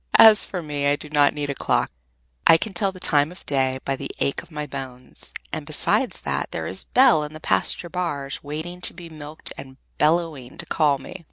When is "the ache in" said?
3.95-4.47